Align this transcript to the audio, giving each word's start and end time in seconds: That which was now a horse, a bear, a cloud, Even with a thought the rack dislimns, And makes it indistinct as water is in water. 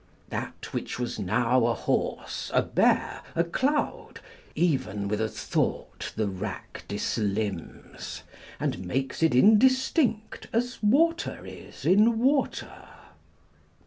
That 0.29 0.73
which 0.73 0.97
was 0.97 1.19
now 1.19 1.67
a 1.67 1.75
horse, 1.75 2.49
a 2.55 2.63
bear, 2.63 3.21
a 3.35 3.43
cloud, 3.43 4.19
Even 4.55 5.07
with 5.07 5.21
a 5.21 5.29
thought 5.29 6.11
the 6.15 6.27
rack 6.27 6.83
dislimns, 6.87 8.23
And 8.59 8.79
makes 8.79 9.21
it 9.21 9.35
indistinct 9.35 10.47
as 10.51 10.81
water 10.81 11.43
is 11.45 11.85
in 11.85 12.17
water. 12.17 12.87